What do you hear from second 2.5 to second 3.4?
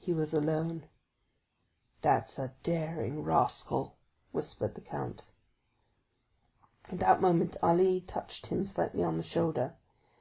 daring